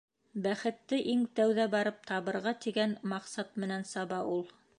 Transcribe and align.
Бәхетте 0.45 0.99
иң 1.11 1.21
тәүҙә 1.41 1.67
барып 1.75 2.01
табырға 2.13 2.55
тигән 2.65 2.97
маҡсат 3.13 3.55
менән 3.67 3.87
саба 3.93 4.25
ул. 4.37 4.45